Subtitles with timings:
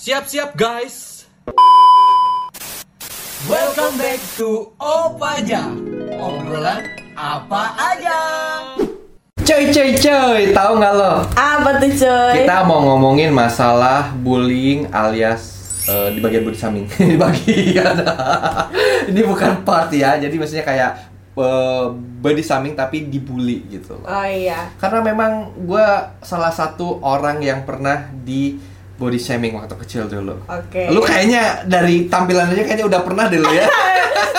[0.00, 1.28] Siap-siap guys.
[3.44, 5.76] Welcome back to Opaja.
[6.16, 8.20] Obrolan apa aja.
[9.44, 11.20] Coy coy coy, tahu nggak lo?
[11.36, 12.32] Apa tuh coy?
[12.32, 16.88] Kita mau ngomongin masalah bullying alias eh, di bagian body shaming.
[17.12, 18.00] di bagian.
[19.12, 21.86] Ini bukan part ya, jadi maksudnya kayak eh,
[22.24, 24.00] body shaming tapi dibully gitu.
[24.00, 24.72] Oh iya.
[24.80, 25.86] Karena memang gue
[26.24, 30.36] salah satu orang yang pernah di body shaming waktu kecil dulu.
[30.44, 30.92] Oke.
[30.92, 33.64] Lu kayaknya dari tampilan aja kayaknya udah pernah deh lo ya.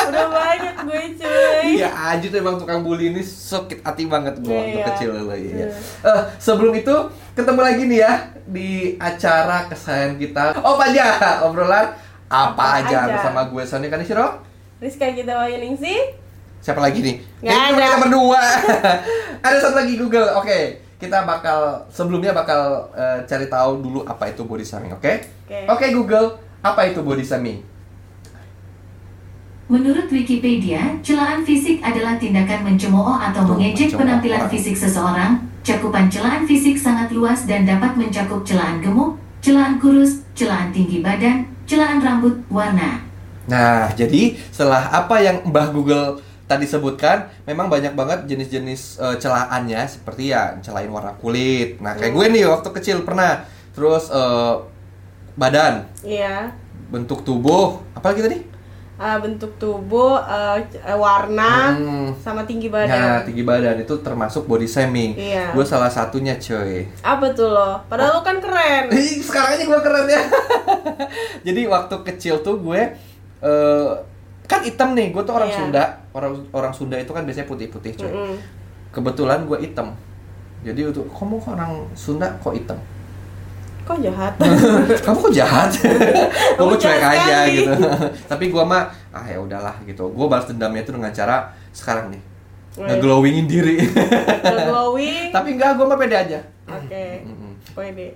[0.02, 1.80] Udah banyak gue cuy.
[1.80, 4.85] Iya, Aju tuh emang tukang bully ini sakit hati banget gue waktu Iya.
[4.91, 5.38] kecil dulu ya.
[5.40, 5.68] Iya.
[6.04, 6.91] Eh, sebelum itu
[7.32, 8.13] ketemu lagi nih ya
[8.44, 10.44] di acara kesayangan kita.
[10.62, 11.05] Oh aja
[11.41, 11.96] obrolan
[12.27, 13.12] apa, Apa aja, aja.
[13.16, 14.43] bersama gue Sony Kanishiro.
[14.77, 15.98] Rizka kita Wayuning sih.
[16.59, 17.16] Siapa lagi nih?
[17.40, 17.80] Ini cuma ada.
[17.80, 18.43] kita berdua.
[19.46, 20.27] ada satu lagi Google.
[20.35, 25.10] Oke, kita bakal sebelumnya bakal eh, cari tahu dulu apa itu body shaming, oke?
[25.50, 25.60] Oke.
[25.66, 27.66] Oke Google, apa itu body shaming?
[29.66, 35.41] Menurut Wikipedia, celaan fisik adalah tindakan mencemooh atau Tuh, mengejek mencemooh penampilan fisik seseorang.
[35.63, 41.48] Cakupan celaan fisik sangat luas dan dapat mencakup celaan gemuk, celaan kurus, celaan tinggi badan,
[41.65, 42.99] celaan rambut, warna.
[43.48, 46.20] Nah, jadi setelah apa yang Mbah Google
[46.52, 51.80] tadi sebutkan, memang banyak banget jenis-jenis eh, celaannya seperti ya celain warna kulit.
[51.80, 53.48] Nah, kayak gue nih waktu kecil pernah.
[53.71, 54.55] Terus eh,
[55.34, 56.52] badan, Iya.
[56.91, 58.38] bentuk tubuh, apa lagi tadi?
[58.96, 60.62] Ah, bentuk tubuh, eh,
[60.93, 62.13] warna, Hmm.
[62.16, 63.26] sama tinggi Nah, badan.
[63.26, 65.18] tinggi badan itu termasuk body shaming.
[65.18, 65.50] Iya.
[65.52, 66.86] Gue salah satunya, coy.
[67.02, 67.81] Apa tuh lo?
[67.88, 68.94] Padahal lo kan keren.
[68.94, 70.22] Ih, Sekarang aja gue keren ya.
[71.47, 72.81] Jadi waktu kecil tuh gue
[73.41, 73.90] eh,
[74.52, 75.57] kan hitam nih, gue tuh orang Iya.
[75.57, 75.84] Sunda.
[76.12, 78.07] Orang orang Sunda itu kan biasanya putih-putih, coy.
[78.07, 78.35] Mm-mm.
[78.91, 79.96] kebetulan gue hitam
[80.62, 82.75] jadi untuk kamu kok orang Sunda kok hitam
[83.81, 84.35] Kok jahat?
[85.08, 85.72] kamu kok jahat
[86.59, 87.72] Kamu cuek aja gitu
[88.30, 91.38] tapi gue mah ah ya udahlah gitu gue balas dendamnya itu dengan cara
[91.72, 92.22] sekarang nih
[92.74, 92.88] Wih.
[92.88, 95.31] ngeglowingin diri Udah glowing.
[95.31, 97.24] tapi enggak gue mah pede aja Oke.
[97.24, 97.52] Mm-mm.
[97.74, 98.08] Pede.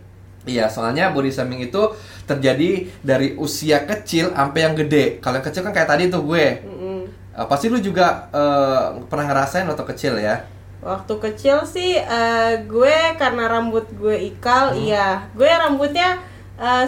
[0.45, 1.81] Iya, soalnya body shaming itu
[2.29, 5.17] terjadi dari usia kecil sampai yang gede.
[5.21, 6.61] Kalau yang kecil kan kayak tadi tuh gue.
[6.61, 6.99] Mm-mm.
[7.35, 10.45] Eh, pasti lu juga eh, pernah ngerasain waktu kecil ya.
[10.85, 15.25] Waktu kecil sih eh, gue karena rambut gue ikal, iya.
[15.33, 16.21] Gue rambutnya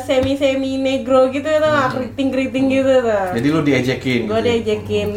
[0.08, 3.26] semi semi negro gitu tuh, keriting keriting gitu tuh.
[3.36, 4.20] Jadi lu diejekin.
[4.24, 4.48] gue gitu.
[4.48, 5.10] diajakin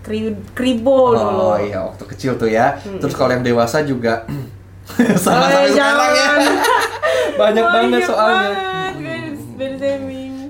[0.00, 1.52] kri kribo dulu.
[1.52, 2.80] Oh iya waktu kecil tuh ya.
[2.80, 4.24] Terus kalau yang dewasa juga
[4.88, 6.28] sama Oh, sampai iya, sekarang ya.
[7.40, 8.50] Banyak banget Banyak soalnya.
[8.50, 9.34] banget.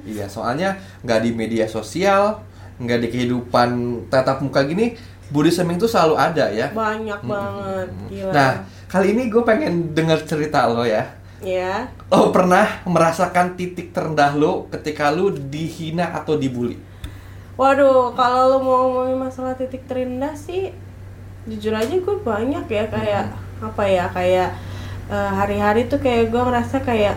[0.09, 2.41] Iya soalnya nggak di media sosial,
[2.76, 3.69] nggak di kehidupan
[4.09, 4.97] tatap muka gini,
[5.28, 6.71] body shaming tuh selalu ada ya.
[6.71, 8.32] Banyak banget, gila.
[8.32, 8.50] Nah
[8.87, 11.06] kali ini gue pengen dengar cerita lo ya.
[11.38, 11.87] ya.
[12.09, 16.81] Lo pernah merasakan titik terendah lo ketika lo dihina atau dibully?
[17.55, 20.70] Waduh, kalau lo mau ngomongin masalah titik terendah sih,
[21.44, 23.25] jujur aja gue banyak ya kayak
[23.59, 24.55] apa ya kayak
[25.11, 27.17] eh, hari-hari tuh kayak gue ngerasa kayak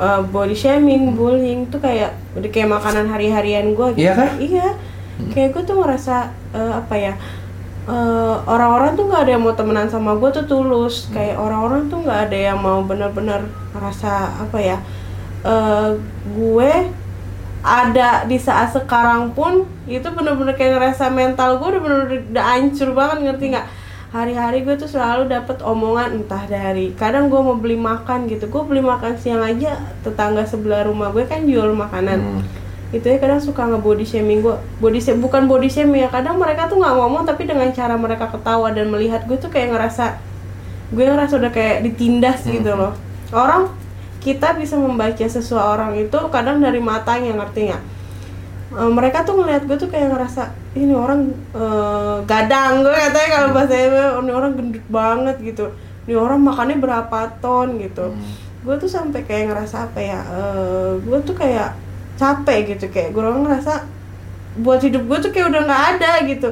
[0.00, 3.88] eh, body shaming, bullying tuh kayak udah kayak makanan hari-harian gue.
[3.96, 4.30] Iya kan?
[4.40, 4.68] Iya.
[5.32, 7.14] Kayak gue tuh ngerasa eh, apa ya?
[7.86, 11.08] eh, orang-orang tuh nggak ada yang mau temenan sama gue tuh tulus.
[11.14, 14.78] Kayak orang-orang tuh nggak ada yang mau bener-bener ngerasa apa ya?
[15.46, 15.90] eh,
[16.34, 16.72] gue
[17.66, 22.94] ada di saat sekarang pun itu bener-bener kayak ngerasa mental gue udah bener-bener udah hancur
[22.94, 23.66] banget ngerti nggak
[24.16, 28.48] hari-hari gue tuh selalu dapet omongan entah dari kadang gue mau beli makan gitu.
[28.48, 32.18] Gue beli makan siang aja tetangga sebelah rumah gue kan jual makanan.
[32.20, 32.44] Hmm.
[32.94, 34.56] itu ya kadang suka nge body shaming gue.
[34.78, 38.30] Body sha- bukan body shaming ya kadang mereka tuh nggak ngomong tapi dengan cara mereka
[38.30, 40.16] ketawa dan melihat gue tuh kayak ngerasa
[40.94, 42.94] gue ngerasa udah kayak ditindas gitu loh.
[43.34, 43.74] Orang
[44.22, 47.82] kita bisa membaca seseorang itu kadang dari matanya ngerti nggak
[48.66, 53.48] Eh, mereka tuh ngeliat gue tuh kayak ngerasa ini orang eh, gadang gue katanya kalau
[53.54, 55.70] bahasa ini orang gendut banget gitu.
[56.06, 58.10] Ini orang makannya berapa ton gitu.
[58.66, 61.78] Gue tuh sampai kayak ngerasa apa ya eh, gue tuh kayak
[62.18, 62.90] capek gitu.
[62.90, 63.86] Kayak gue ngerasa
[64.58, 66.48] buat hidup gue tuh kayak udah nggak ada gitu.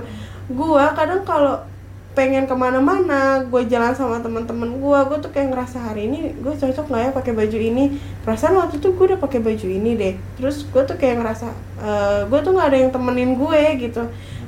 [0.55, 1.67] Gue kadang kalau
[2.15, 6.55] pengen ke mana-mana gue jalan sama teman-teman gue gue tuh kayak ngerasa hari ini gue
[6.55, 7.85] cocok nggak ya pakai baju ini?
[8.23, 10.15] Perasaan waktu itu gue udah pakai baju ini deh.
[10.39, 11.51] Terus gue tuh kayak ngerasa
[11.83, 14.03] eh, gue tuh nggak ada yang temenin gue gitu.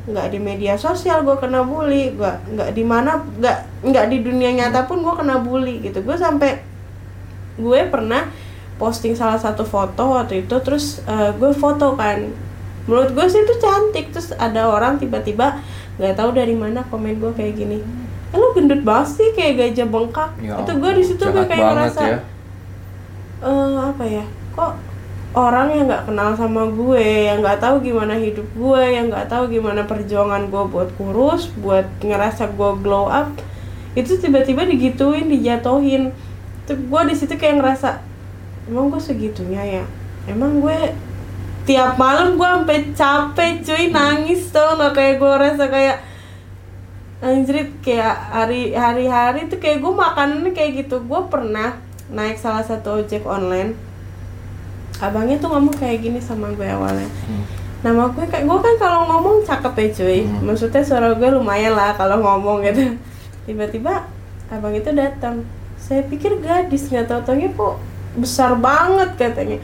[0.07, 4.51] Nggak di media sosial gue kena bully gue nggak di mana nggak nggak di dunia
[4.55, 6.07] nyata pun gue kena bully gitu.
[6.07, 6.63] Gue sampai
[7.59, 8.31] gue pernah
[8.79, 12.31] posting salah satu foto waktu itu terus eh, gue foto kan.
[12.87, 14.15] Menurut gue sih itu cantik.
[14.15, 15.59] Terus ada orang tiba-tiba
[15.97, 17.79] nggak tahu dari mana komen gue kayak gini.
[18.33, 20.31] Eh lu gendut banget sih kayak gajah bengkak.
[20.43, 22.19] Ya itu gue di situ gue kayak ngerasa ya.
[23.37, 24.25] eh apa ya
[24.57, 24.73] kok
[25.37, 29.53] orang yang nggak kenal sama gue yang nggak tahu gimana hidup gue yang nggak tahu
[29.53, 33.29] gimana perjuangan gue buat kurus buat ngerasa gue glow up
[33.97, 36.13] itu tiba-tiba digituin dijatuhin.
[36.69, 38.01] Tuh gue di situ kayak ngerasa
[38.69, 39.85] emang gue segitunya ya?
[40.29, 40.77] Emang gue
[41.67, 44.95] tiap malam gue sampai capek cuy nangis tau nggak?
[44.95, 45.97] Kayak gue rasa kayak
[47.19, 51.03] anjrit kayak hari hari hari tuh kayak gue makanannya kayak gitu.
[51.03, 51.75] Gue pernah
[52.09, 53.75] naik salah satu ojek online.
[55.03, 57.11] Abangnya tuh ngomong kayak gini sama gue awalnya.
[57.83, 60.21] Nama gue kayak gue kan kalau ngomong cakep ya cuy.
[60.23, 60.47] Hmm.
[60.47, 62.95] maksudnya suara gue lumayan lah kalau ngomong gitu.
[63.51, 64.07] Tiba-tiba
[64.49, 65.43] abang itu datang.
[65.77, 67.77] Saya pikir gadis nggak tahu taunya kok
[68.17, 69.61] besar banget katanya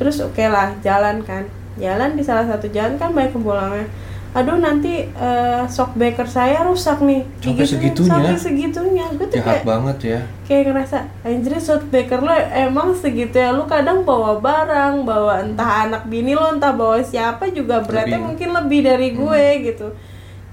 [0.00, 1.44] terus oke lah jalan kan.
[1.76, 3.84] Jalan di salah satu jalan kan banyak kebolangnya
[4.30, 7.26] aduh nanti eh, shock breaker saya rusak nih.
[7.42, 8.10] Sampai segitunya?
[8.14, 9.06] sampai segitunya.
[9.18, 10.20] Gue tuh jahat kayak banget ya.
[10.46, 13.50] kayak ngerasa anjir shockbreaker lo emang segitu ya?
[13.50, 18.26] Lu kadang bawa barang bawa entah anak bini lo entah bawa siapa juga beratnya Lebih.
[18.30, 19.86] mungkin lebih dari gue gitu.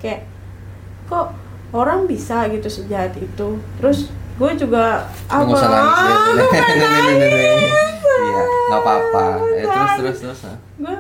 [0.01, 0.25] Kayak
[1.05, 1.38] kok
[1.69, 3.61] orang bisa gitu sejahat itu?
[3.77, 4.09] Terus
[4.41, 6.49] gue juga nangis ah, nih,
[7.13, 7.29] nih.
[7.69, 8.05] nangis.
[8.09, 9.25] iya nggak apa-apa.
[9.56, 9.98] Eh, terus Kan.
[10.00, 10.58] terus terus ah.
[10.78, 10.96] gue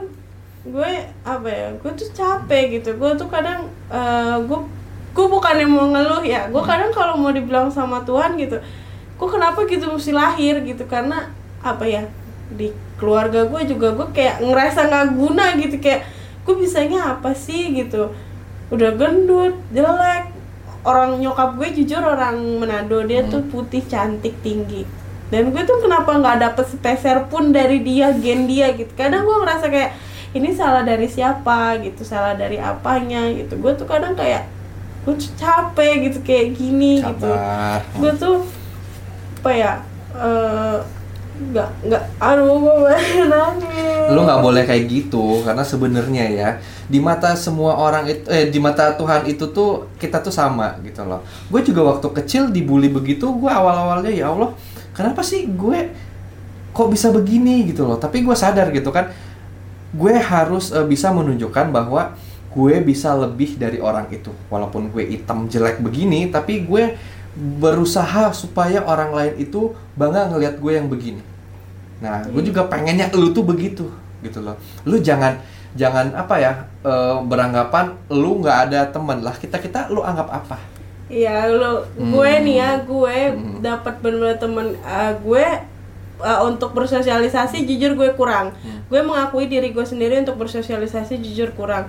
[0.67, 0.91] gue
[1.23, 2.89] apa ya gue tuh capek gitu.
[2.95, 4.59] Gue tuh kadang eh, gue
[5.13, 6.47] gue bukannya mau ngeluh ya.
[6.47, 8.57] Gue kadang kalau mau dibilang sama Tuhan gitu
[9.17, 10.61] gue kenapa gitu mesti lahir?
[10.61, 10.85] gitu.
[10.85, 11.33] Karena
[11.65, 12.05] apa ya
[12.53, 12.69] di
[13.01, 15.75] keluarga gue juga gue kayak ngerasa nggak guna gitu.
[15.81, 16.05] Kayak
[16.45, 17.73] gue bisanya apa sih?
[17.73, 18.13] gitu.
[18.69, 20.37] Udah gendut jelek.
[20.87, 24.87] Orang nyokap gue jujur orang Manado dia tuh putih cantik tinggi
[25.27, 28.87] dan gue tuh kenapa nggak dapet sepeser pun dari dia gen dia gitu.
[28.95, 29.91] Kadang gue ngerasa kayak
[30.31, 33.59] ini salah dari siapa gitu salah dari apanya gitu.
[33.59, 34.47] Gue tuh kadang kayak
[35.03, 37.27] gue capek gitu kayak gini gitu.
[37.27, 37.79] Sabar.
[37.99, 38.37] Gue tuh
[39.43, 39.71] apa ya
[40.15, 40.79] eh,
[41.37, 42.95] nggak nggak aduh gue
[43.31, 44.07] nangis.
[44.15, 46.49] Lu nggak boleh kayak gitu karena sebenarnya ya
[46.87, 51.03] di mata semua orang itu eh di mata Tuhan itu tuh kita tuh sama gitu
[51.03, 51.19] loh.
[51.51, 54.55] Gue juga waktu kecil dibully begitu gue awal awalnya ya Allah
[54.97, 55.93] kenapa sih gue
[56.73, 58.01] kok bisa begini gitu loh?
[58.01, 59.13] Tapi gue sadar gitu kan
[59.93, 62.17] gue harus eh, bisa menunjukkan bahwa
[62.49, 64.33] gue bisa lebih dari orang itu.
[64.49, 66.97] Walaupun gue hitam jelek begini tapi gue
[67.37, 71.21] berusaha supaya orang lain itu bangga ngelihat gue yang begini.
[72.01, 73.85] Nah gue juga pengennya lu tuh begitu
[74.25, 74.57] gitu loh.
[74.89, 75.37] Lu jangan
[75.77, 76.51] jangan apa ya
[76.81, 79.37] eh, beranggapan lu nggak ada teman lah.
[79.37, 80.76] Kita kita lu anggap apa
[81.07, 83.17] Iya lo gue nih ya gue
[83.63, 85.45] dapat bener-bener temen uh, gue
[86.19, 88.51] uh, untuk bersosialisasi jujur gue kurang.
[88.91, 91.87] Gue mengakui diri gue sendiri untuk bersosialisasi jujur kurang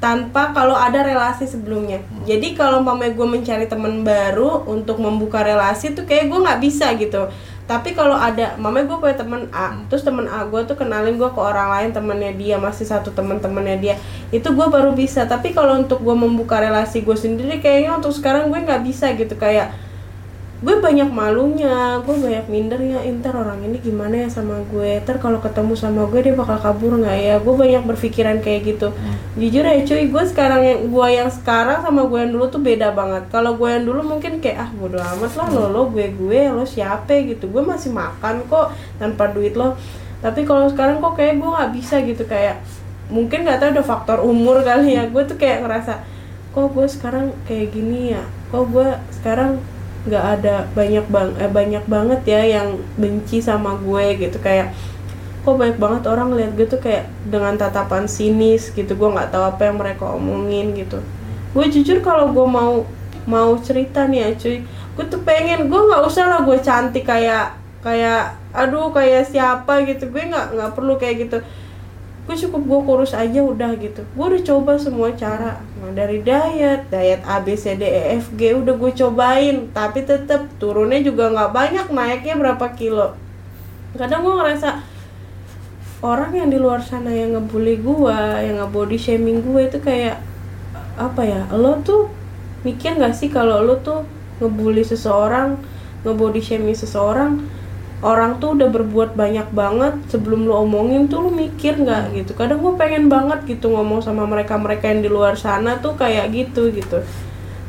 [0.00, 2.00] tanpa kalau ada relasi sebelumnya.
[2.24, 6.96] Jadi kalau mama gue mencari teman baru untuk membuka relasi tuh kayak gue nggak bisa
[6.96, 7.28] gitu.
[7.68, 11.30] Tapi kalau ada mama gue punya temen A terus temen A gue tuh kenalin gue
[11.30, 13.94] ke orang lain temennya dia masih satu temen-temennya dia
[14.32, 15.28] itu gue baru bisa.
[15.28, 19.36] Tapi kalau untuk gue membuka relasi gue sendiri kayaknya untuk sekarang gue nggak bisa gitu.
[19.36, 19.76] Kayak
[20.60, 25.00] gue banyak malunya gue banyak mindernya inter orang ini gimana ya sama gue?
[25.00, 27.34] Ntar kalau ketemu sama gue dia bakal kabur nggak ya?
[27.40, 28.92] Gue banyak berpikiran kayak gitu.
[29.40, 32.92] Jujur ya cuy gue sekarang yang gue yang sekarang sama gue yang dulu tuh beda
[32.92, 33.24] banget.
[33.32, 36.68] Kalau gue yang dulu mungkin kayak ah bodo amat lah lo lo gue gue lo
[36.68, 37.16] siapa?
[37.24, 37.48] gitu.
[37.48, 39.80] Gue masih makan kok tanpa duit lo.
[40.20, 42.60] Tapi kalau sekarang kok kayak gue nggak bisa gitu kayak
[43.08, 45.08] mungkin nggak tahu ada faktor umur kali ya.
[45.08, 46.04] Gue tuh kayak ngerasa
[46.52, 48.20] kok gue sekarang kayak gini ya?
[48.52, 54.16] Kok gue sekarang nggak ada banyak bang eh, banyak banget ya yang benci sama gue
[54.16, 54.40] gitu.
[54.40, 54.72] Kayak
[55.44, 58.92] kok banyak banget orang lihat gue tuh kayak dengan tatapan sinis gitu.
[58.96, 61.04] Gue nggak tahu apa yang mereka omongin gitu.
[61.52, 62.86] Gue jujur kalau gue mau
[63.28, 64.56] mau cerita nih ya cuy
[64.96, 70.08] gue tuh pengen gue nggak usah lah gue cantik kayak kayak aduh kayak siapa gitu.
[70.08, 71.38] Gue nggak nggak perlu kayak gitu
[72.30, 74.06] gue cukup gue kurus aja udah gitu.
[74.14, 75.58] Gue udah coba semua cara.
[75.82, 79.66] Nah, dari diet diet A B C D E F G udah gue cobain.
[79.74, 83.18] Tapi tetap turunnya juga nggak banyak naiknya berapa kilo.
[83.98, 84.78] Kadang gue ngerasa
[86.06, 90.22] orang yang di luar sana yang ngebully gue yang ngebody shaming gue itu kayak
[90.96, 92.08] apa ya lo tuh
[92.64, 94.08] mikir nggak sih kalau lo tuh
[94.40, 95.60] ngebully seseorang
[96.00, 97.44] ngebody shaming seseorang
[98.00, 102.32] orang tuh udah berbuat banyak banget sebelum lo omongin tuh lo mikir nggak gitu.
[102.32, 106.32] Kadang gue pengen banget gitu ngomong sama mereka mereka yang di luar sana tuh kayak
[106.32, 107.04] gitu gitu.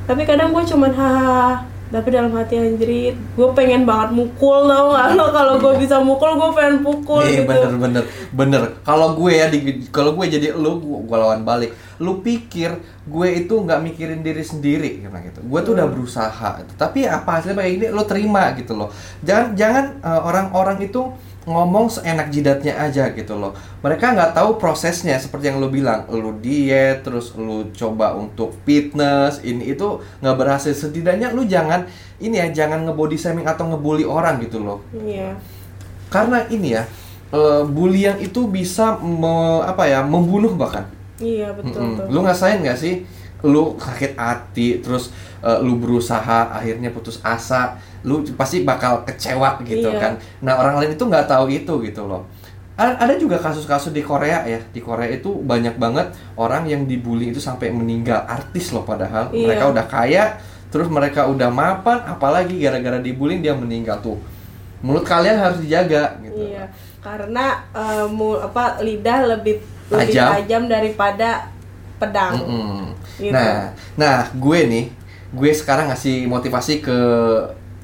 [0.07, 1.51] Tapi kadang gue cuman hahaha.
[1.91, 6.39] Tapi dalam hati anjrit gue pengen banget mukul tau gak lo kalau gue bisa mukul
[6.39, 7.51] gue pengen pukul Iya gitu.
[7.51, 8.61] bener bener bener.
[8.87, 9.51] Kalau gue ya,
[9.91, 11.75] kalau gue jadi lu, gue lawan balik.
[12.01, 15.45] Lu pikir gue itu nggak mikirin diri sendiri, karena gitu.
[15.45, 18.89] Gue tuh udah berusaha, tapi apa hasilnya kayak gini, lo terima gitu loh.
[19.21, 23.57] Jangan jangan eh, orang-orang itu ngomong seenak jidatnya aja gitu loh.
[23.81, 29.41] Mereka nggak tahu prosesnya seperti yang lu bilang, lu diet, terus lu coba untuk fitness,
[29.41, 30.73] ini itu nggak berhasil.
[30.73, 31.89] Setidaknya lu jangan
[32.21, 34.85] ini ya, jangan ngebody shaming atau ngebully orang gitu loh.
[34.93, 35.33] Iya.
[36.13, 36.85] Karena ini ya,
[37.33, 40.85] eh, bullying itu bisa me- apa ya, membunuh bahkan.
[41.21, 41.97] Iya betul Mm-mm.
[42.01, 42.05] tuh.
[42.09, 43.05] Lu ngerasain nggak sih?
[43.41, 45.09] Lu sakit hati, terus
[45.41, 49.97] eh, lu berusaha, akhirnya putus asa, lu pasti bakal kecewa gitu Iya.
[49.97, 50.13] kan.
[50.41, 52.25] Nah orang lain itu nggak tahu itu gitu loh.
[52.77, 54.57] Ada juga kasus-kasus di Korea ya.
[54.57, 58.25] Di Korea itu banyak banget orang yang dibully itu sampai meninggal.
[58.25, 59.29] Artis loh padahal.
[59.29, 59.45] Iya.
[59.53, 60.23] Mereka udah kaya,
[60.73, 64.17] terus mereka udah mapan, apalagi gara-gara dibully dia meninggal tuh.
[64.81, 66.41] Mulut kalian harus dijaga gitu.
[66.41, 66.73] Iya.
[67.01, 69.61] Karena eh, mu- apa lidah lebih
[69.91, 70.29] lebih Tajam.
[70.39, 71.29] tajam daripada
[71.99, 72.33] pedang.
[72.39, 72.95] Mm-mm.
[73.19, 73.35] Gitu.
[73.35, 74.85] Nah, nah gue nih,
[75.35, 76.99] gue sekarang ngasih motivasi ke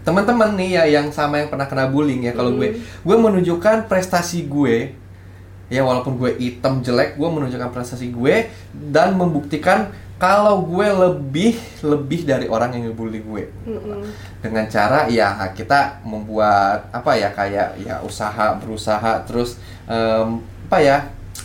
[0.01, 2.33] teman-teman nih ya yang sama yang pernah kena bullying ya.
[2.33, 4.95] Kalau gue, gue menunjukkan prestasi gue,
[5.67, 11.53] ya walaupun gue hitam jelek, gue menunjukkan prestasi gue dan membuktikan kalau gue lebih
[11.85, 14.01] lebih dari orang yang ngebully gue Mm-mm.
[14.41, 20.97] dengan cara ya kita membuat apa ya kayak ya usaha berusaha terus em, apa ya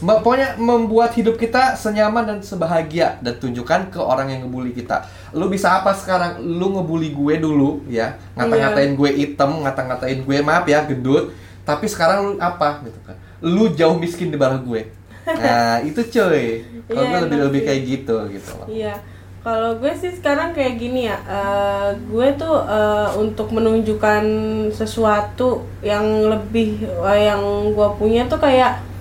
[0.02, 5.06] pokoknya membuat hidup kita senyaman dan sebahagia dan tunjukkan ke orang yang ngebully kita.
[5.30, 6.42] Lu bisa apa sekarang?
[6.42, 11.30] Lu ngebully gue dulu ya, ngata-ngatain gue hitam, ngata-ngatain gue maaf ya gendut,
[11.62, 13.16] tapi sekarang lu apa gitu kan?
[13.38, 14.82] Lu jauh miskin di bawah gue.
[15.22, 16.66] Nah, itu cuy.
[16.90, 18.66] Kalau Iya, gue lebih lebih kayak gitu gitu loh.
[18.66, 18.94] Iya.
[19.42, 24.22] Kalau gue sih sekarang kayak gini ya, eh, gue tuh eh, untuk menunjukkan
[24.70, 27.42] sesuatu yang lebih eh, yang
[27.74, 28.91] gue punya tuh kayak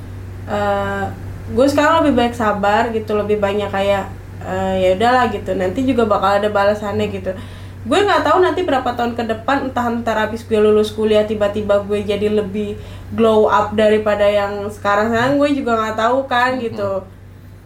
[0.47, 1.05] eh,
[1.51, 4.09] gue sekarang lebih baik sabar gitu, lebih banyak kayak
[4.41, 5.51] eh, ya udahlah gitu.
[5.57, 7.31] Nanti juga bakal ada balasannya gitu.
[7.81, 11.81] Gue nggak tahu nanti berapa tahun ke depan entah entar habis gue lulus kuliah tiba-tiba
[11.81, 12.77] gue jadi lebih
[13.17, 17.01] glow up daripada yang sekarang sekarang gue juga nggak tahu kan gitu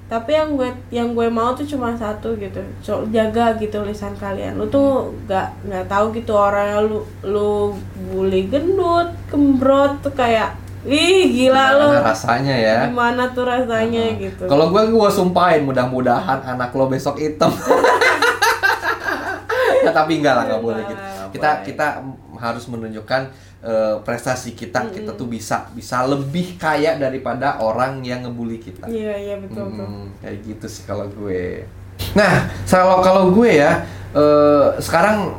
[0.06, 2.62] tapi yang gue yang gue mau tuh cuma satu gitu
[3.10, 7.74] jaga gitu lisan kalian lu tuh nggak nggak tahu gitu orang lu lu
[8.14, 10.54] bully gendut kembrot tuh kayak
[10.86, 12.78] ih gila Gimana rasanya ya?
[12.86, 17.50] gimana tuh rasanya gitu Kalau gue gue sumpahin mudah-mudahan anak lo besok hitam.
[19.82, 21.02] ya, tapi enggak lah nggak boleh gitu.
[21.32, 21.88] Kita kita
[22.38, 23.22] harus menunjukkan
[23.62, 24.88] eh, prestasi kita.
[24.88, 28.88] Kita tuh bisa bisa lebih kaya daripada orang yang ngebully kita.
[28.88, 31.66] iya iya betul betul Hmm, kayak gitu sih kalau gue.
[32.12, 32.34] Nah,
[32.66, 35.34] kalau kalau gue ya eh, sekarang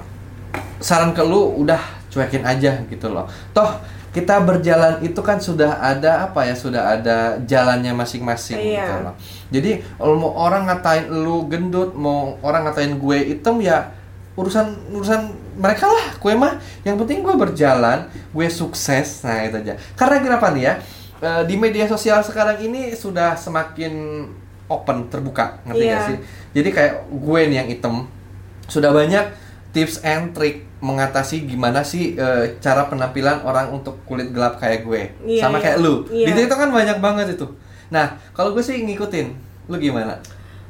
[0.76, 3.24] saran ke lu udah cuekin aja gitu loh.
[3.50, 3.80] Toh
[4.16, 8.80] kita berjalan itu kan sudah ada apa ya sudah ada jalannya masing-masing Iya.
[8.80, 9.14] gitu loh.
[9.52, 13.92] Jadi kalau mau orang ngatain lu gendut, mau orang ngatain gue hitam ya
[14.32, 15.20] urusan urusan
[15.56, 16.16] mereka lah.
[16.16, 19.20] Gue mah yang penting gue berjalan, gue sukses.
[19.20, 19.76] Nah, itu aja.
[19.92, 20.74] Karena kenapa nih ya?
[21.16, 24.24] eh, di media sosial sekarang ini sudah semakin
[24.68, 25.94] open, terbuka, ngerti Iya.
[25.94, 26.18] gak sih?
[26.52, 27.94] Jadi kayak gue nih yang hitam
[28.66, 29.24] sudah banyak
[29.72, 35.02] tips and trick mengatasi gimana sih eh, cara penampilan orang untuk kulit gelap kayak gue
[35.26, 35.64] Iya, sama iya.
[35.64, 36.26] kayak lu Iya.
[36.26, 37.46] di TikTok kan banyak banget itu
[37.86, 39.26] nah kalau gue sih ngikutin
[39.66, 40.16] lu gimana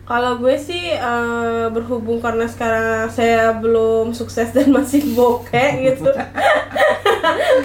[0.03, 6.07] Kalau gue sih eh, berhubung karena sekarang saya belum sukses dan masih bokeh gitu.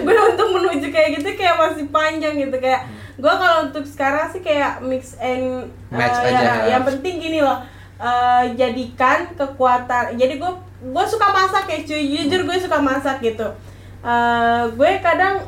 [0.02, 4.42] gue untuk menuju kayak gitu kayak masih panjang gitu kayak gue kalau untuk sekarang sih
[4.42, 6.52] kayak mix and Match ya, aja.
[6.68, 7.62] yang penting gini loh.
[8.00, 10.18] eh, jadikan kekuatan.
[10.18, 10.52] Jadi gue
[10.84, 12.04] gue suka masak ya cuy.
[12.20, 13.48] Jujur gue suka masak gitu.
[14.02, 15.46] Eh, gue kadang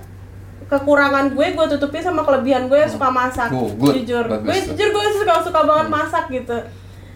[0.64, 4.00] kekurangan gue gue tutupin sama kelebihan gue yang suka masak Oh, good.
[4.00, 6.58] jujur Bagus gue jujur gue suka suka banget masak gitu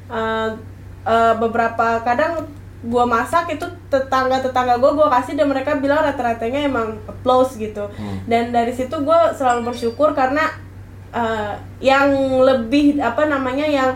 [0.08, 0.50] Eh,
[1.04, 2.46] eh, beberapa kadang
[2.80, 7.90] gue masak itu tetangga tetangga gue gue kasih dan mereka bilang rata-ratanya emang applause gitu
[7.92, 8.22] Hmm.
[8.26, 10.46] dan dari situ gue selalu bersyukur karena
[11.10, 13.90] eh, yang lebih apa namanya yang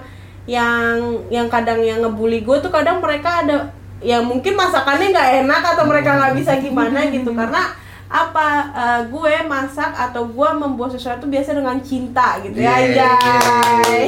[0.46, 0.98] yang
[1.30, 3.70] yang kadang yang ngebully gue tuh kadang mereka ada
[4.02, 7.74] yang mungkin masakannya nggak enak atau mereka nggak bisa gimana gitu karena
[8.12, 13.16] apa eh, gue masak atau gue membuat sesuatu biasa dengan cinta gitu ya Yeay, anjay.
[13.24, 14.06] yeay.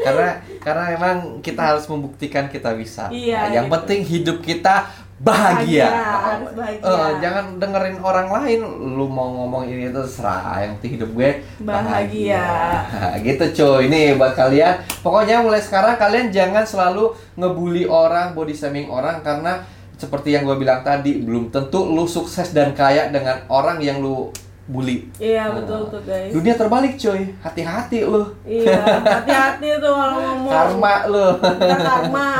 [0.00, 3.74] karena karena emang kita harus membuktikan kita bisa Iya, Nah, yang gitu.
[3.76, 4.88] penting hidup kita
[5.22, 6.82] bahagia, Bahagia, harus bahagia.
[6.82, 8.60] Eh, jangan dengerin orang lain.
[8.98, 11.30] Lu mau ngomong ini itu serah yang penting hidup gue.
[11.62, 12.46] Bahagia.
[12.90, 13.86] Nah, gitu cuy.
[13.86, 14.82] Ini buat kalian.
[15.06, 19.62] Pokoknya mulai sekarang kalian jangan selalu ngebully orang body shaming orang karena
[19.94, 24.34] seperti yang gue bilang tadi belum tentu lu sukses dan kaya dengan orang yang lu
[24.66, 26.30] bully Iya Nah, betul tuh guys.
[26.30, 30.50] dunia terbalik cuy hati-hati lu Iya hati-hati tuh kalau ngomong.
[30.50, 31.28] karma lu
[31.60, 32.30] karma.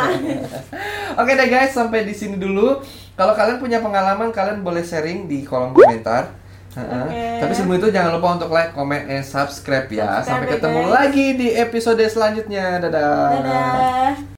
[1.20, 2.80] Oke deh guys, sampai di sini dulu.
[3.12, 6.34] Kalau kalian punya pengalaman, kalian boleh sharing di kolom komentar.
[6.74, 7.04] Heeh.
[7.04, 7.24] Oke.
[7.38, 10.18] Tapi sebelum itu jangan lupa untuk like, comment, and subscribe ya.
[10.18, 10.90] Subscribe Sampai ya, ketemu guys.
[10.90, 12.82] lagi di episode selanjutnya.
[12.82, 13.30] Dadah.
[13.38, 14.10] Dadah.